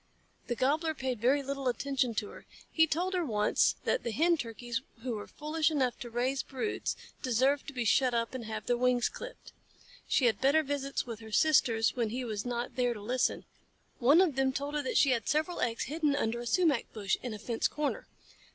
[0.47, 2.47] The Gobbler paid very little attention to her.
[2.71, 6.15] He told her once that the Hen Turkeys who were foolish enough to try to
[6.15, 9.51] raise broods deserved to be shut up and have their wings clipped.
[10.07, 13.45] She had better visits with her sisters when he was not there to listen.
[13.99, 17.17] One of them told her that she had several eggs hidden under a sumach bush
[17.21, 18.07] in a fence corner.